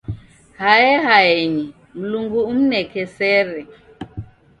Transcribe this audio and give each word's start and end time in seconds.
Hae 0.61 0.91
haenyi, 1.05 1.65
Mlungu 1.99 2.39
umneke 2.51 3.03
sere. 3.15 3.61